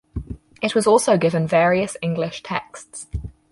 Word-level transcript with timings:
It 0.63 0.73
was 0.73 0.87
also 0.87 1.15
given 1.15 1.45
various 1.45 1.95
English 2.01 2.41
texts. 2.41 3.05